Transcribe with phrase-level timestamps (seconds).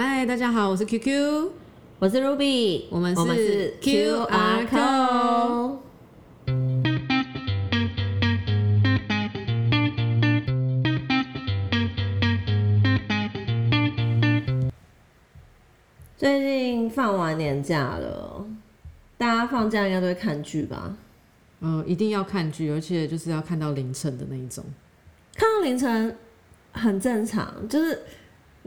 [0.00, 1.50] 嗨，大家好，我是 QQ，
[1.98, 5.78] 我是 Ruby，我们是 QR Code。
[16.16, 18.46] 最近放完年假了，
[19.16, 20.96] 大家放假应该都会看剧吧？
[21.58, 24.64] 嗯，一定要看剧，而且就是要看到凌晨的那一种。
[25.34, 26.16] 看到凌晨
[26.70, 28.00] 很正常，就是。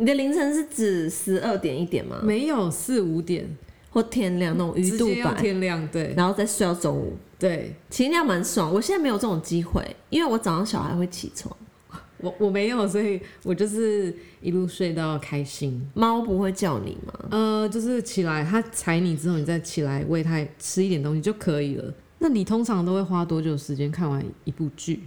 [0.01, 2.19] 你的凌晨是指十二点一点吗？
[2.23, 3.47] 没有四五点
[3.91, 7.15] 或天亮那种鱼肚白，天亮对，然后再睡到中午。
[7.37, 8.73] 对，其实那样蛮爽。
[8.73, 11.55] 我现在没有这种机会，因为我早上小孩会起床。
[12.17, 15.79] 我我没有，所以我就是一路睡到开心。
[15.93, 17.13] 猫不会叫你吗？
[17.29, 21.93] 呃，就是起来它踩你之后，你再起来喂它吃一点东西就可以了。
[22.17, 25.01] 那你通常都会花多久时间看完一部剧？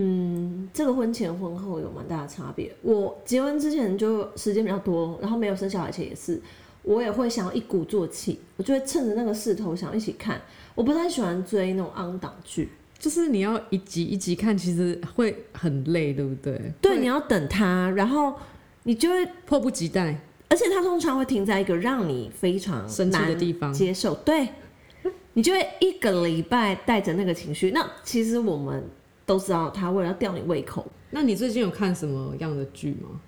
[0.00, 2.72] 嗯，这个婚前婚后有蛮大的差别。
[2.82, 6.40] 我结婚之前就时间比较多，然后没有生小孩前也是，
[6.84, 10.40] 我也会想要一鼓作气，我就会趁着那个势头想一起看。
[10.76, 16.72] 我不太喜欢追那种 on 档剧，就是你要一集一集看，其实会很累，对不对？
[16.80, 18.32] 对，你要等它，然后
[18.84, 20.16] 你就会迫不及待，
[20.48, 24.50] 而且它通常会停在一个让你非常生气的地方接受，对，
[25.32, 27.72] 你就会一个礼拜带着那个情绪。
[27.72, 28.84] 那其实我们。
[29.28, 30.90] 都知道他为了要吊你胃口。
[31.10, 33.20] 那你最近有看什么样的剧吗？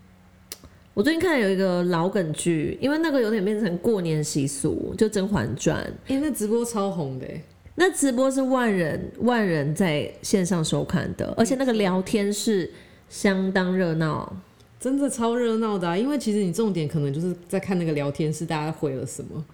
[0.95, 5.85] 我最近看了有一个老梗剧，因为那个有点变成过年习俗，就《甄嬛传》。
[6.13, 7.27] 哎，那直播超红的。
[7.75, 12.71] 那直播是万人万人在线上收看的，而且那个聊天是
[13.09, 14.35] 相当热闹，
[14.79, 15.97] 真的超热闹的啊！
[15.97, 19.45] 因为其实你重点可能就是在看那个聊天室，大家回了什么。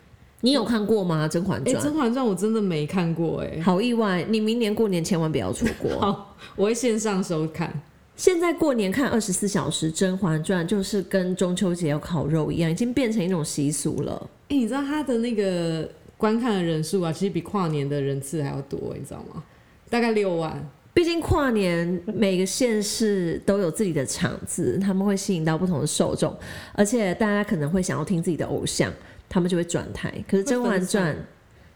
[0.42, 1.26] 你有看过吗？
[1.28, 1.76] 《甄嬛传》？
[1.82, 4.24] 《甄嬛传》我真的没看过哎，好意外！
[4.28, 5.90] 你明年过年千万不要错过。
[5.98, 7.72] 好，我会线上收看。
[8.16, 14.30] 现在过年看二十四小时《甄嬛传》，就是跟中秋节要烤肉一样，已经变成一种习俗了。
[14.48, 19.42] 哎，你知道它的那个观看的人数啊，其实比跨年的人次还要多，你知道吗？
[19.90, 20.68] 大概六万。
[20.94, 26.34] 毕竟跨年每个县市都有自己的场子，他们会吸引到不同的受众，
[26.72, 28.90] 而且大家可能会想要听自己的偶像。
[29.28, 31.14] 他们就会转台，可是《甄嬛传》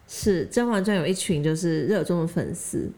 [0.07, 2.91] 是《甄嬛传》有一群就是热衷的粉丝，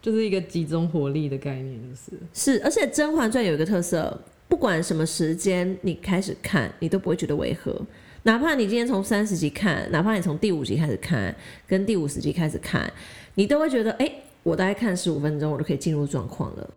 [0.00, 2.62] 就是一个集中火力的概念，就是是。
[2.64, 7.80] 而且《甄嬛传》有一个特色，不管什么时间你开始看，你都不会觉得违和。
[8.24, 11.34] 哪怕你今天从三十集看，哪怕你从第五集开始看，
[11.66, 12.92] 跟第五十集开始看，
[13.34, 16.70] 你都会觉得，哎、欸，我大概看十五分钟，我就可以进入状况了。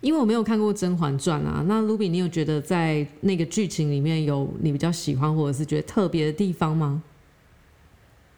[0.00, 7.02] 因为我没有看过《甄嬛传》啊，那 Ruby，你有觉得在那个剧情里面有你比较喜欢或者是觉得特别的地方吗？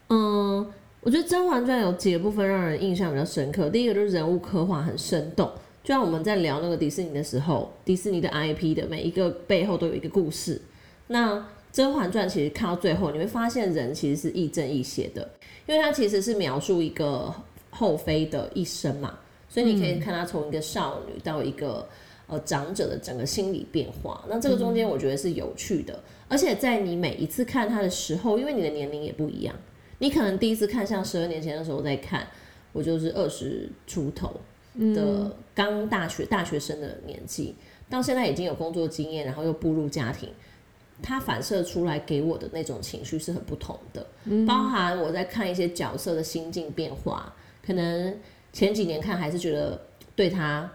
[0.08, 0.66] 嗯，
[1.02, 3.68] 我觉得《甄嬛传》有几个部分让人印象比较深刻。
[3.68, 5.46] 第一个就是人物刻画很生动，
[5.84, 10.60] 就像我们在聊那个迪士尼的时候，迪士尼的 IP 的每一个背后都有一个故事。
[11.08, 11.34] 那
[11.70, 15.28] 《甄嬛传》其实看到最后，你会发现人其实是亦正亦邪的，
[15.66, 17.32] 因为它其实是描述一个
[17.68, 19.14] 后妃的一生嘛。
[19.50, 21.86] 所以你可以看他从一个少女到一个
[22.28, 29.52] 呃长者的整个心理变化，那这个中间我觉得是有趣的，而且在你每一次看他的时候，因为你的年龄也不一样，
[29.98, 32.24] 你可能第一次看像十二年前的时候在看，
[32.72, 34.40] 我就是二十出头
[34.94, 37.56] 的刚大学大学生的年纪，
[37.88, 40.28] 到现在已经有工作经验，然后又步入家庭，
[41.02, 44.06] 它反射出来给我的那种情绪是很不同的，
[44.46, 47.34] 包含我在看一些角色的心境变化，
[47.66, 48.16] 可能。
[48.52, 49.80] 前几年看还是觉得
[50.14, 50.70] 对他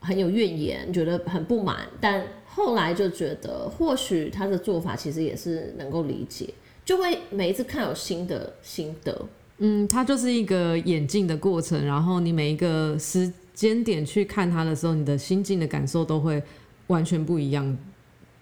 [0.00, 6.52] 很有怨言，觉得很不满，但后来就觉得或许他的做法其实也是能够理解，
[6.84, 9.26] 就会每一次看有新的心得。
[9.58, 16.42] 嗯，它就是一个演进的过程，然后你每一个时间点去看他的时候，你的心境的感受都会
[16.88, 17.78] 完全不一样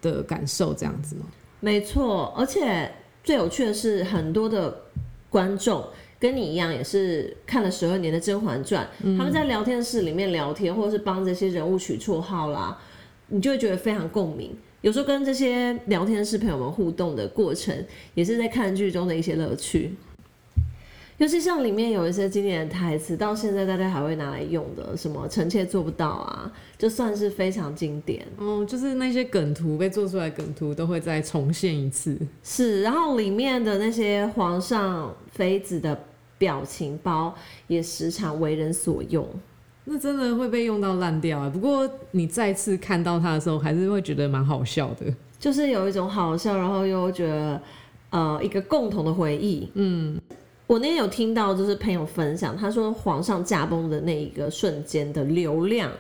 [0.01, 1.27] 的感受，这样子吗？
[1.61, 2.91] 没错，而且
[3.23, 4.75] 最有趣的是很多的
[5.29, 5.87] 观众。
[6.23, 12.79] 跟你一样，也是看了十二年的《甄嬛传》，嗯，他们在聊天室里面聊天，或者是帮这些人物取绰号啦，
[13.27, 14.57] 你就会觉得非常共鸣。
[14.83, 17.77] 有时候跟这些聊天室朋友们互动的过程，
[18.15, 19.97] 也是在看剧中的一些乐趣。
[21.19, 28.25] 尤其像里面有一些经典的台词，到现在大家还会拿来用的，什么“臣妾做不到”啊，就算是非常经典。
[28.39, 32.17] 嗯，就是那些梗图被做出来，梗图都会再重现一次。
[32.45, 35.97] 是，然后里面的那些皇上妃子的
[36.43, 37.33] 表情包
[37.69, 39.25] 也时常为人所用，
[39.85, 41.49] 那真的会被用到烂掉啊！
[41.49, 45.07] 不过你再次看到它的时候，还是会觉得蛮好笑的，
[45.39, 47.63] 就是有一种好笑，然后又觉得
[48.11, 50.21] 呃一个共同的回忆，嗯。
[50.67, 55.91] 我那天有听到，就是朋友分享，他说皇上驾崩的那一个瞬间的流量，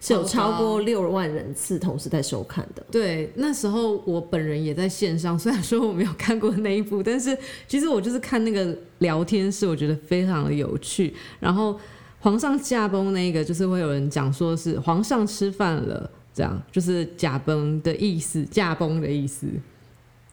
[0.00, 2.84] 是有超过六万人次同时在收看的。
[2.90, 11.14] 对，那时候我本人也在线上， 虽然说我没有看过那一部，但是其实我就是看那个聊天室，我觉得非常的有趣。
[11.40, 11.78] 然后
[12.20, 19.46] 皇上驾崩那个，就是会有人讲说是皇上吃饭了，这样就是驾崩的意思，驾崩的意思。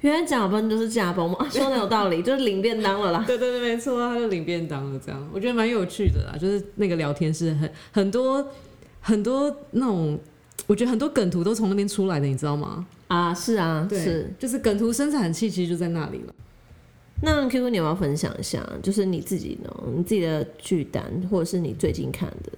[0.01, 3.23] 原来假崩就是驾崩嘛，说的有道理，就是领便当了啦。
[3.25, 6.37] 对对对，没错，他就领便当了，这样我觉得蛮有趣的啦。
[6.37, 8.45] 就是那个聊天室很很多
[9.03, 10.17] 很多那种，
[10.65, 12.83] 我觉得很多梗图都从那边出来的，你知道吗？
[13.07, 16.33] 啊，是啊，对是，就是梗图生产器其实就在那里了。
[17.21, 22.51] 那 QQ 你要不要分享一下，就是你自己呢，你自己的剧单，或者是你最近看的？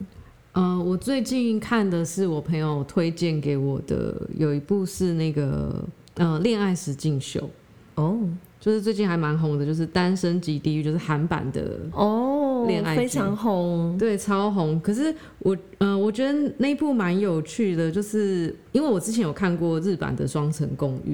[0.53, 5.83] 呃，我最近看的是我朋友推荐给我的，有一部是那个。
[6.17, 7.49] 呃，恋爱实境秀
[7.95, 8.17] 哦，
[8.57, 14.79] 就是最近还蛮红的，就是《单身即地狱》，就是韩版的哦，恋爱非常红，对，超红。
[14.79, 21.13] 可是我，呃，我觉得那一部蛮有趣的，就是因为我之前有看过日版的《双层公寓》，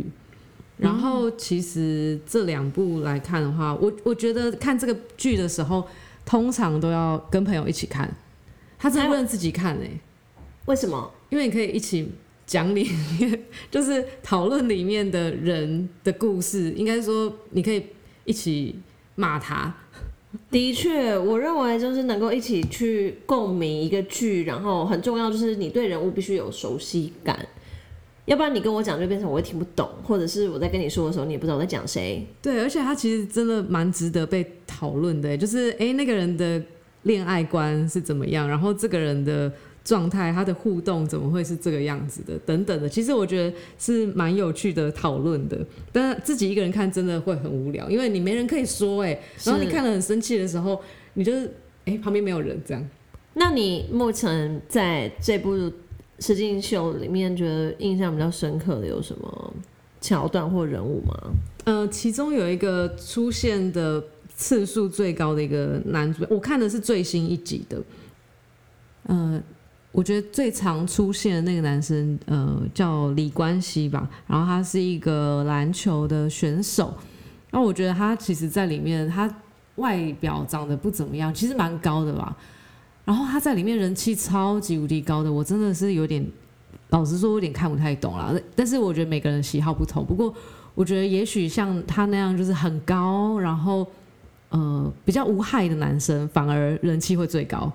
[0.77, 5.87] 然后其实这两部来看的话，我我觉得看这个剧的时候，
[6.25, 8.13] 通常都要跟朋友一起看，
[8.77, 9.99] 他真的不能自己看哎、欸，
[10.65, 11.09] 为什么？
[11.29, 12.11] 因为你可以一起。
[12.47, 17.81] 讲里面就是讨论里面的人的故事，应该说你可以
[18.25, 18.77] 一起
[19.15, 19.73] 骂他。
[20.49, 27.45] 的确，我认为就是能够一起去共鸣一个剧，然后很重要就是你对人物必须有熟悉感，
[28.25, 32.25] 要不然你跟我讲就变成我会听不懂，或者是我在跟你说的时候你也不知道我在讲谁。
[32.41, 36.61] 对，而且他其实真的蛮值得被讨论的，就是哎那个人的
[37.03, 39.51] 恋爱观是怎么样，然后这个人的。
[39.83, 42.37] 状态，他的互动怎么会是这个样子的？
[42.45, 45.57] 等等的，其实我觉得是蛮有趣的讨论的。
[45.91, 50.79] 但自己一个人看真的会很无聊，因为你没人可以说哎，然后你看了很生气的时候，
[51.15, 51.47] 你就是
[51.85, 52.89] 哎、欸、旁边没有人这样。
[53.33, 55.55] 那你目前在这部
[56.19, 59.53] 实境秀里面，觉得印象比较深刻的有什么
[59.99, 61.15] 桥段或人物吗？
[61.63, 64.03] 呃，其中有一个出现的
[64.35, 67.81] 次数最高的一个男主，我看的是最新一集的，
[69.07, 69.41] 呃。
[69.91, 74.09] 我觉得最常出现的那个男生，呃，叫李冠希吧。
[74.25, 76.93] 然后他是一个篮球的选手。
[77.49, 79.29] 然后我觉得他其实，在里面他
[79.75, 82.33] 外表长得不怎么样，其实蛮高的吧。
[83.03, 86.25] 然后他在里面人气超级无敌高的，我真的是有点，
[86.91, 88.33] 老实说，有点看不太懂啦。
[88.55, 90.05] 但是我觉得每个人喜好不同。
[90.05, 90.33] 不过
[90.73, 93.85] 我觉得也许像他那样，就是很高，然后
[94.47, 97.69] 呃比较无害的男生，反而人气会最高。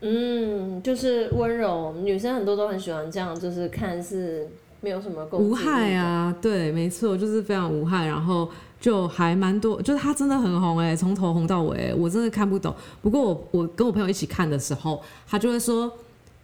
[0.00, 4.46] 嗯，就是温柔，女生很多都很喜欢这样，就是看似
[4.80, 8.48] 没有什么无害啊，对，没错，就是非常无害，然后
[8.80, 12.72] 就还蛮多，就是他真的很红哎、从头红到尾，我真的看不懂。
[13.02, 15.92] 不过我我跟我朋友一起看的时候，他就会说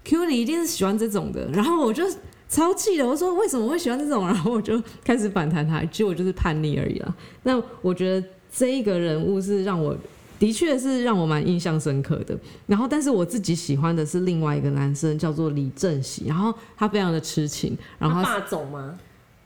[0.03, 2.03] ，Q 你一定是喜欢这种的，然后我就
[2.49, 7.15] 超气的，我说为什么会喜欢这种，然后我就开始反弹他，其实我就是叛逆而已啦。
[7.45, 9.97] 那我觉得这一个人物是让我。
[10.44, 12.38] 的确是让我蛮印象深刻的。
[12.67, 16.26] 然后，但是我自己喜欢的是另外一个男生，叫做李正熙。
[16.26, 17.75] 然后他非常的痴情。
[17.99, 18.99] 然后霸总吗？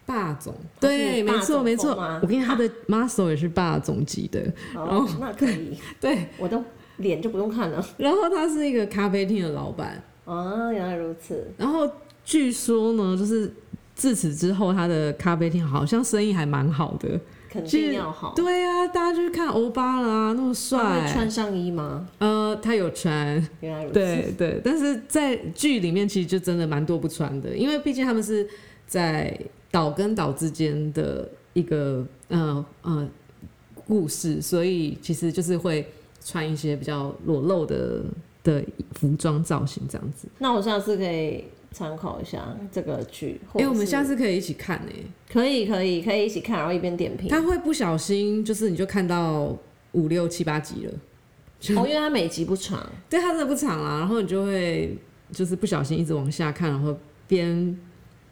[0.04, 1.92] 霸总，对，没错没错。
[2.20, 4.52] 我跟你他的 muscle 也是霸总级的。
[4.74, 5.78] 哦，那可以。
[6.00, 6.60] 对，我的
[6.96, 7.86] 脸就不用看了。
[7.96, 10.02] 然后他是一个咖啡厅的老板。
[10.24, 11.48] 哦，原来如此。
[11.56, 11.88] 然后
[12.24, 13.54] 据说呢，就是
[13.94, 17.20] 自此之后，他的咖啡厅好像生意还蛮好的。
[17.49, 21.11] 肯定要好，对啊，大家就去看欧巴了啊，那么帅。
[21.12, 22.07] 穿上衣吗？
[22.19, 23.43] 呃，他有穿。
[23.61, 23.95] 原来如此。
[23.95, 28.47] 对对，但是在剧里面其实就真的蛮多不穿的，因为毕竟他们是
[28.87, 29.38] 在
[29.71, 33.09] 岛跟岛之间的一个呃呃
[33.87, 35.87] 故事，所以其实就是会
[36.25, 38.05] 穿一些比较裸露的
[38.45, 40.28] 的服装造型这样子。
[40.38, 41.45] 那我下次可以。
[41.70, 45.04] 参考一下这个剧，因为、欸、我们下次可以一起看呢、欸。
[45.30, 47.28] 可以可以可以一起看，然后一边点评。
[47.28, 49.56] 他会不小心，就是你就看到
[49.92, 50.92] 五六七八集了。
[51.76, 53.98] 哦，因为他每集不长， 对，他真的不长啦。
[53.98, 54.96] 然后你就会
[55.30, 56.96] 就是不小心一直往下看，然后
[57.26, 57.78] 边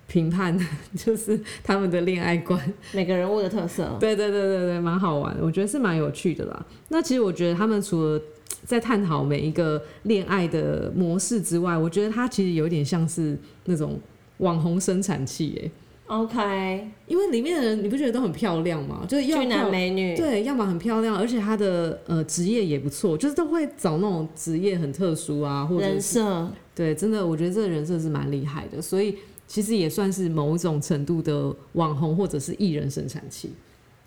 [0.06, 0.56] 评判
[0.96, 2.58] 就是他们的恋爱观，
[2.92, 3.96] 每个人物的特色。
[4.00, 6.66] 对对对对对，蛮好玩的，我觉得是蛮有趣的啦。
[6.88, 8.22] 那其实我觉得他们除了
[8.66, 13.98] 在探讨每一个恋爱的模式之外，我觉得它其实有点像是那种
[14.38, 15.70] 网红生产器哎。
[16.08, 19.04] OK，因为里面的人你不觉得都很漂亮吗？
[19.08, 26.52] 就是要俊男美女，对，要么很漂亮，而且他的呃职业也不错，就是都会找那种职业很特殊啊，或者是人设。
[26.76, 29.16] 对，真的，我觉得这个人设是蛮厉害的，所以
[29.48, 33.50] 其实也算是某种程度的网红或者是艺人生产器。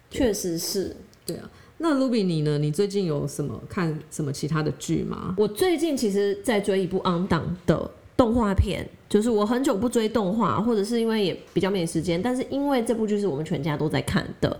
[0.10, 1.51] 确实是，对啊。
[1.81, 2.57] 那 Ruby 你呢？
[2.57, 5.33] 你最近有什么看什么其他的剧吗？
[5.38, 14.59] 我最近其实在追一部 on 档的动画片，就是我很久不追动画，或者是因为也比较没时间，但是因为这部剧是我们全家都在看的，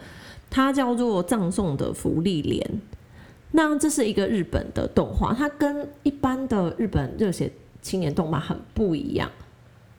[0.50, 2.66] 它叫做《葬送的福利莲》。
[3.52, 9.30] 那这是一个日本的动画，它跟一般的日本热血青年动漫很不一样。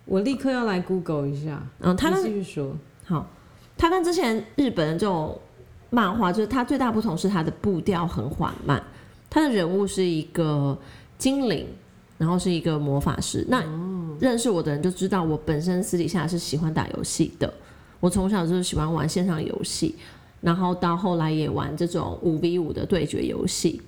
[0.07, 1.63] 我立刻要来 Google 一下。
[1.81, 2.75] 嗯，他继续说。
[3.05, 3.29] 好，
[3.77, 5.39] 它跟之前日本的这种
[5.91, 8.83] 漫画，就是它最大不同是它的步调很缓慢，
[9.29, 10.79] 它的人物是一个
[11.19, 11.67] 精灵，
[12.17, 13.45] 然后是一个魔法师。
[13.49, 13.63] 那
[14.19, 17.53] 认识我的人就知道，我本身私底下是喜欢打游戏的。
[18.01, 19.95] 我从小就是喜欢玩线上游戏。
[20.41, 23.79] 然后到后来也玩这种五 v 五的对决游戏，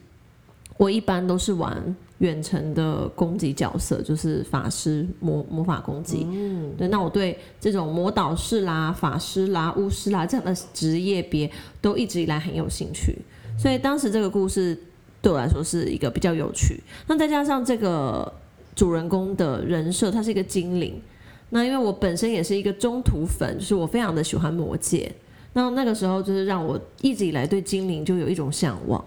[0.76, 6.26] 我一般都是玩远程的攻击角色，就是法师魔魔法攻击。
[6.30, 11.50] 嗯，对，那我对这种魔导士啦、法师啦、巫师啦这样的职业别
[11.80, 13.16] 都一直以来很有兴趣，
[13.58, 14.76] 所以当时这个故事
[15.20, 16.80] 对我来说是一个比较有趣。
[17.06, 18.32] 那再加上这个
[18.74, 21.00] 主人公的人设，他是一个精灵。
[21.50, 25.12] 那因为我本身也是一个中途粉，就是我非常的喜欢魔戒。
[25.52, 29.04] 那那个时候就是让我一直以来对精灵就有一种向往。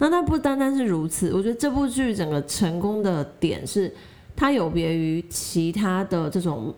[0.00, 3.92] 那它不单单是如此，我觉得这部剧整个成功的点是，
[4.34, 6.74] 它有别于其他的这种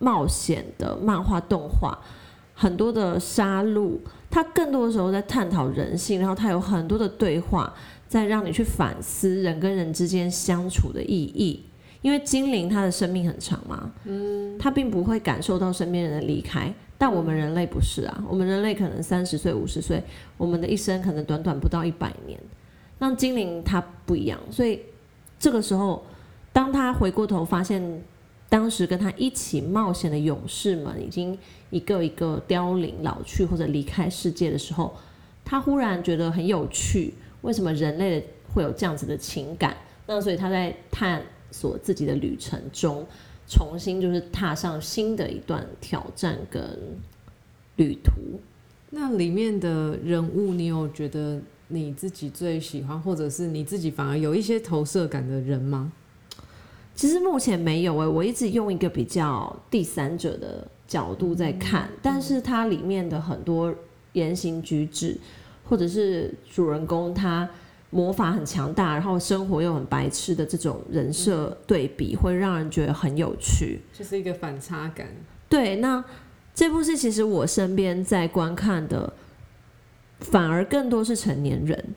[0.00, 1.96] 冒险的漫画动画，
[2.52, 3.96] 很多的杀戮，
[4.28, 7.72] 它更多的时候在探讨人性，然后它有很多的对话，
[8.08, 11.62] 在让你去反思人跟人之间相处的意义。
[12.02, 16.70] 因为精灵它的生命很长嘛，嗯，它并不会感受到身边人的离开。
[16.98, 20.02] 但我们人类不是啊，我们人类可能三十岁、五十岁，
[20.36, 22.38] 我们的一生可能短短不到一百年。
[22.98, 24.80] 那精灵它不一样，所以
[25.38, 26.04] 这个时候，
[26.52, 28.02] 当他回过头发现，
[28.48, 31.38] 当时跟他一起冒险的勇士们已经
[31.70, 34.94] 一个一个凋零、老去或者离开世界的时候，
[35.44, 39.76] 他忽然觉得很有趣，为什么人类会有这样子的情感？
[40.06, 43.06] 那所以他在探索自己的旅程中。
[43.46, 46.62] 重新就是踏上新的一段挑战跟
[47.76, 48.10] 旅途。
[48.88, 55.92] 那里面的人物，你有觉得你自己最喜欢，或者是你自己反而有一些投射感的人吗？
[56.94, 63.74] 其实目前没有诶、欸，我一直用一个比较第三者的角度在看，嗯、但是它里面的很多
[64.12, 65.18] 言行举止，
[65.68, 67.48] 或者是主人公他。
[67.90, 75.06] 魔法很强大，然后生活又很白痴的这种人设对比，会让人觉得很有趣，就是一个反差感。
[75.48, 76.02] 对，那
[76.52, 79.12] 这部戏其实我身边在观看的，
[80.24, 81.94] 反而更多是成年人，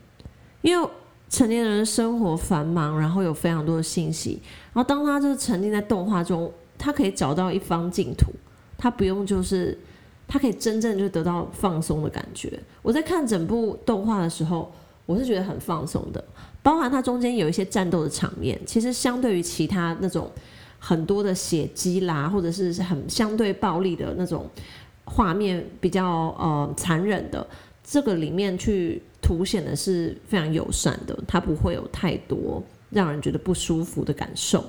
[0.62, 0.90] 因为
[1.30, 4.40] 成年人生活繁忙，然后有非常多的信息，
[4.74, 8.32] 然后当他就是沉浸在动画中，他可以找到一方净土，
[8.78, 9.78] 他不用就是，
[10.28, 12.60] 他可以真正就得到放松的感觉。
[12.82, 14.72] 我在看整部动画的时候。
[15.08, 16.22] 我是觉得很放松的，
[16.62, 20.30] 包含它中间有一些战斗的场面，其实相对于其他那种
[20.80, 24.46] 很多的血迹啦，或者是很相对暴力的那种
[25.06, 26.06] 画面，比较
[26.38, 27.48] 呃残忍的，
[27.90, 34.62] 这个里面去凸显的是非常友善的，它不会有太多让人觉得不舒服的感受。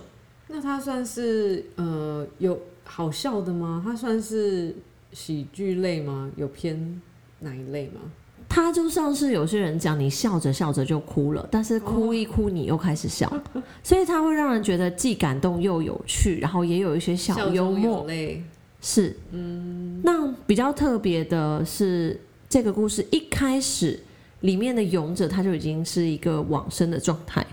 [0.47, 3.83] 那它算是呃有好笑的吗？
[3.85, 4.73] 它算是
[5.13, 6.31] 喜剧类吗？
[6.37, 7.03] 有偏
[7.41, 8.01] 哪一类吗？
[8.49, 18.07] 它就像是有些人讲，你笑着笑着就哭了，但是哭一哭你又开始笑，哦、 所以它会让人觉得既感动又有趣，然后也有一些小幽默。
[18.81, 22.19] 是，嗯，那比较特别的是，
[22.49, 23.99] 这个故事一开始
[24.41, 27.47] 里面的勇者他就已经是一个往生的状态，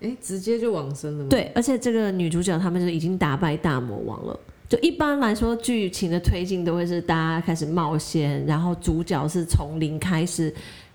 [0.00, 1.30] 哎，直接就往生了吗？
[1.30, 4.38] 对，而且这个女主角他们就已经打败大魔王了。
[4.68, 10.54] 就一般来说，剧情的推进都会是大家开始冒险，然后主角是从零开始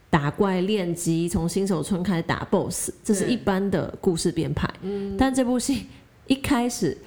[0.09, 4.67] 打怪练级，从新手村开始打 BOSS，这是一般的故事编排。
[4.81, 5.85] 嗯，但这部戏
[6.25, 6.97] 一开始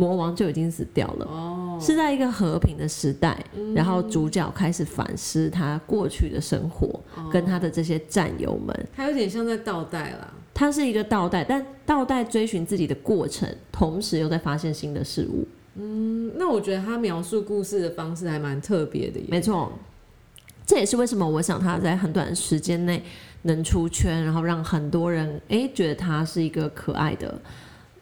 [0.00, 3.36] 魔王就已经死掉了，哦，是在一个和平的时代，
[3.74, 6.98] 然后主角开始反思他过去的生活，
[7.30, 10.32] 跟他的这些战友们，他有点像在倒带啦。
[10.54, 15.46] 他是一个倒带，但倒带追寻自己的过程，同时又在发现新的事物。
[15.76, 19.20] 嗯，那我觉得他描述故事的方式还蛮特别的。
[19.28, 19.72] 没错，
[20.66, 23.02] 这也是为什么我想他在很短时间内
[23.42, 27.40] 能出圈，然后让很多人哎、欸、觉得他是一个可爱的、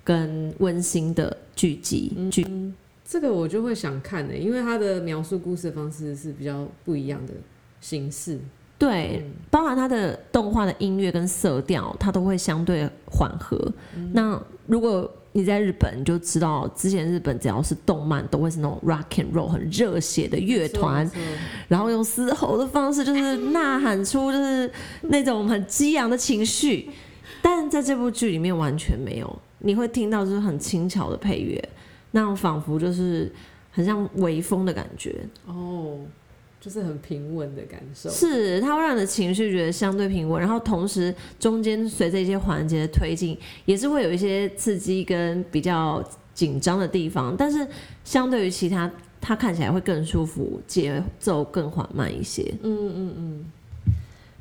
[0.09, 2.17] 跟温馨的剧集。
[2.31, 2.75] 剧、嗯、
[3.05, 7.35] 这个我就会想看的，因为他的描述故事的方式是比较不一样的
[7.79, 8.41] 形式。
[8.79, 13.59] 对，嗯、包含他的动画的音乐跟色调，它都会相对缓和。
[13.95, 21.09] 嗯、那如果你在日本，你就知道之前日本只要是动漫，都会是那种 rock and roll 很热血的乐团，
[21.69, 24.71] 然后用嘶吼的方式，就是呐喊出就是
[25.03, 26.89] 那种很激昂的情绪。
[27.43, 31.63] 但在这部剧里面完全没有，你会听到就是很轻巧的配乐，
[32.13, 33.31] 那种仿佛就是
[33.71, 35.15] 很像微风的感觉
[35.47, 35.99] 哦，
[36.61, 38.09] 就是很平稳的感受。
[38.11, 46.03] 是，它会让你的情绪觉得相对平稳，然后同时中间随着一些环节的推进，也是会有一些刺激跟比较
[46.35, 47.67] 紧张的地方，但是
[48.05, 52.43] 相对于其他，它看起来会更舒服，节奏更缓慢一些。
[52.63, 53.45] 嗯嗯嗯。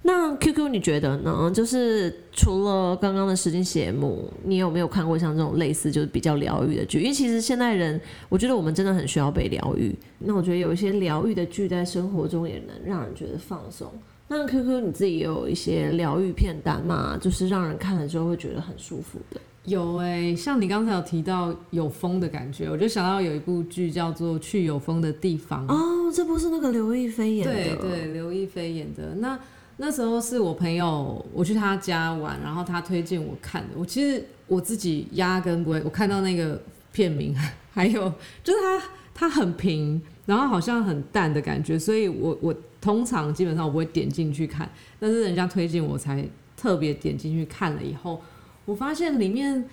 [0.09, 1.51] 那 QQ 你觉得呢？
[1.53, 7.01] 就是除了刚刚的实境节目，你有没有看过像这种类似就是比较疗愈的剧？
[7.01, 7.99] 因为其实现代人，
[8.29, 9.93] 我觉得我们真的很需要被疗愈。
[10.19, 13.91] 那我觉得有一些疗愈的剧在生活中也能让人觉得放松。
[14.29, 17.17] 那 QQ 你自己也有一些疗愈片单嘛？
[17.19, 19.41] 就是让人看了之后会觉得很舒服的。
[19.65, 25.67] 有哎、欸，像你刚才有提到有风的感觉，我就想到有一部剧叫做《去有风的地方》。
[25.69, 27.53] 哦，这不是那个刘亦菲演的？
[27.53, 29.37] 对对，刘亦菲演的那。
[29.79, 33.69] 那时候是我朋友，我去他家玩，然后他推荐我看的。
[33.77, 36.59] 我其实我自己压根不会，我看到那个
[36.91, 37.35] 片名，
[37.71, 38.11] 还有
[38.43, 44.67] 就是他他很平，然后好像很淡的感觉，所以我我通常基本上我不会点进去看。
[44.99, 48.19] 但是人家推荐我才特别点进去看了以后，
[48.65, 49.63] 我发现里面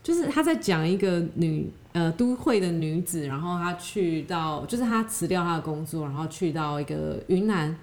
[0.00, 7.76] 就是他在讲一个女呃都会的女子，然后她去到就是她辞掉她的工作，然后去到一个云南。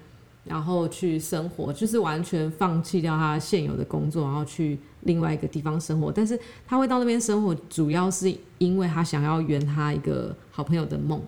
[0.48, 6.10] 然后去生活，就是完全放弃掉他现有的工作，然后去另外一个地方生活。
[6.10, 11.22] 但是他会到那边生活，主要是因为他想要圆他一个好朋友的梦。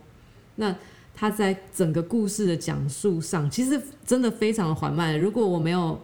[0.56, 0.74] 那
[1.14, 5.18] 他在整个故事的讲述上，其实真的非常的缓慢。
[5.18, 6.00] 如果我没有，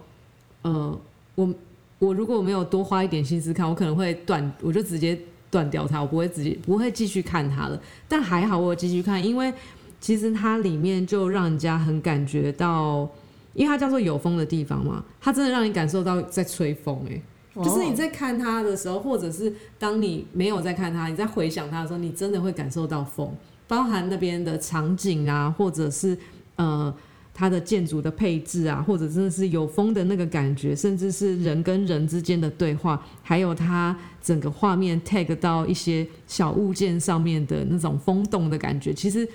[0.61, 0.99] 呃，
[1.35, 1.53] 我
[1.99, 5.19] 我如果我没有多花一点心思看，我可能会断，我就直接
[5.49, 7.81] 断掉它，我不会直接不会继续看它了。
[8.07, 9.51] 但还好我继续看，因为。
[9.99, 13.09] 其实它里面就让人家很感觉到，
[13.53, 17.19] 因为它叫做有风的地方嘛，它真的让你感受到在吹风哎、
[17.55, 23.35] 欸，就是你在看它的时候，或者是当你没有在看它，你在回想它的时候，你真的会感受到风，
[23.67, 26.15] 包含那边的场景啊，或者是
[26.57, 26.93] 呃
[27.33, 39.27] 它的建筑的配置啊，或者真的是有风的那个感觉，甚至是人跟人之间的对话，还有它整个画面 tag 到一些小物件上面的那种风动的感觉，其实。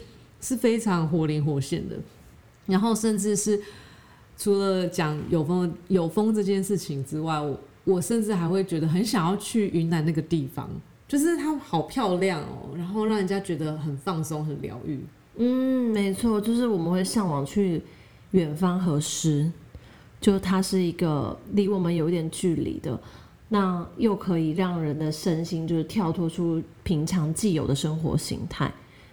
[0.43, 1.97] 是非常活灵活现的，
[2.67, 3.59] 然后甚至是
[4.37, 10.69] 除了讲有风有风这件事情之外，我我甚至还会觉得很想要去云南那个地方，
[11.07, 15.01] 就是它好漂亮哦，然后让人家觉得很放松、很疗愈。
[15.37, 17.81] 嗯，没错，就是我们会向往去
[18.33, 19.51] 远方和诗，
[20.21, 23.01] 就它是一个离我们有一点距离的，
[23.49, 28.73] 那又可以让人的身心就是跳脱出平常既有的生活形态。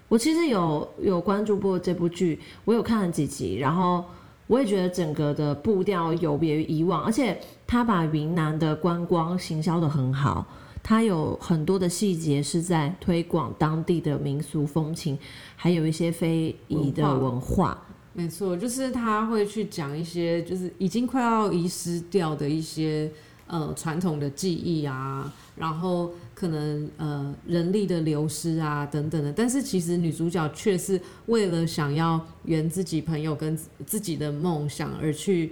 [0.10, 4.04] 我其实有有关注过这部剧，我有看了几集，然后
[4.48, 10.45] 我也觉得整个的步调有别于以往，而且他把云南的观光行销的很好，
[10.82, 15.17] 他有很多的细节是在推广当地的民俗风情，
[15.56, 17.86] 还有一些非遗的文化。
[18.13, 23.10] 没错，就是他会去讲一些就是已经快要遗失掉的一些
[23.50, 26.14] 呃传统的技艺啊，然后。
[26.40, 35.52] 可能呃人力的流失啊等等的，但是其实女主角却是为了想要圆自己朋友跟自己的梦想而去，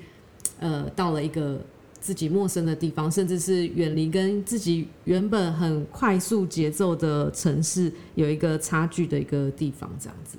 [0.61, 1.59] 呃到了一个
[1.99, 10.37] 自己陌生的地方，甚至是远离跟自己原本很快速节奏的城市有一个差距的一个地方，这样子。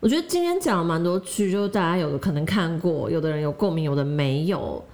[0.00, 4.84] 我觉得今天讲了蛮多剧，就大家有的可能看过，有的人有共鸣，有的没有，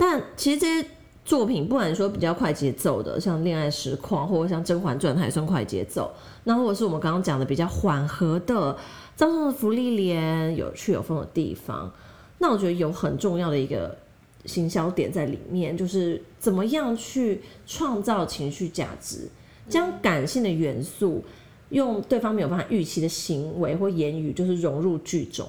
[0.00, 0.88] 但其实这些。
[1.22, 6.10] 作品不管说比较快节奏的，像《恋爱实况》或者像《甄嬛传》，还算快节奏。
[6.42, 8.76] 那或者是我们刚刚讲的比较缓和的，
[9.14, 11.92] 葬送的芙莉莲，有趣有风的地方。
[12.38, 13.96] 那我觉得有很重要的一个
[14.44, 19.28] 行销点在里面，就是怎么样去创造情绪价值，
[19.68, 21.22] 将感性的元素
[21.68, 25.46] 用对方没有办法预期的行为或言语，就是融入剧中。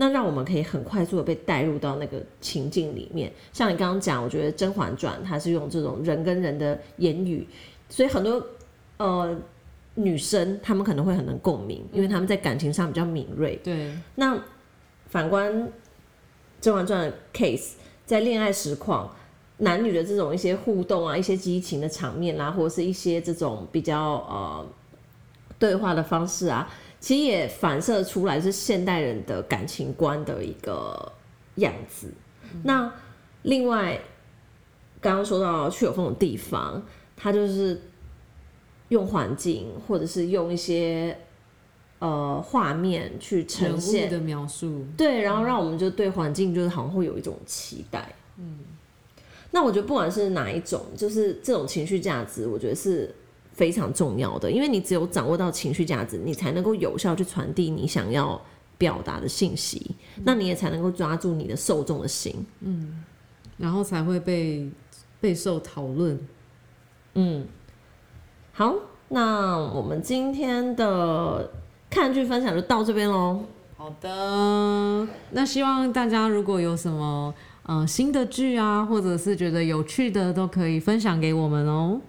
[0.00, 7.46] 那让我们可以很快速的被带入到那个情境里面，像你刚刚讲，我觉得《甄嬛传》它是用这种人跟人的言语，
[7.90, 8.42] 所以很多
[8.96, 9.38] 呃
[9.96, 13.60] 女生她们可能会很能共鸣，因为她们在感情上比较敏锐。
[13.62, 13.92] 对。
[14.14, 14.42] 那
[15.08, 15.52] 反观
[16.62, 17.72] 《甄嬛传》的 case，
[18.06, 19.14] 在恋爱实况，
[19.58, 24.66] 男女的这种一些互动啊，一些激情的场面啦、啊，或者是一些这种比较呃
[25.58, 26.66] 对话的方式啊。
[27.00, 31.10] 其实也反射出来是现代人的感情观的一个
[31.56, 32.12] 样子。
[32.52, 32.92] 嗯、那
[33.42, 33.98] 另外，
[35.00, 36.82] 刚刚说到去有风的地方，
[37.16, 37.80] 它就是
[38.88, 41.16] 用环境或者是用一些
[42.00, 48.14] 呃画面去呈现的描述，对，然后让我们就对环境就是好像会有一种期待。
[48.36, 48.58] 嗯，
[49.52, 53.14] 那我觉得不管是哪一种，就是这种情绪价值，我觉得是
[53.52, 58.40] 非常重要的，因为你只有掌握到情绪价值，你才能够有效去传递你想要
[58.78, 63.04] 表达的信息，嗯、那你也才能够抓住你的受众的心，嗯，
[63.58, 64.70] 然后才会被
[65.20, 66.18] 备受讨论，
[67.14, 67.44] 嗯，
[68.52, 68.74] 好，
[69.08, 71.50] 那我们今天的
[71.90, 73.42] 看剧分享就到这边喽。
[73.76, 77.34] 好的，那希望大家如果有什么
[77.64, 82.00] 呃新的剧啊，或者是觉得有趣的，都可以分享给我们哦。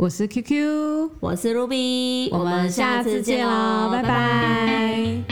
[0.00, 5.29] 我是 qq 我是 ruby 我们下次见喽拜拜。